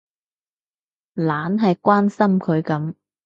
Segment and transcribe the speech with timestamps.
[1.13, 2.95] 懶係關心佢噉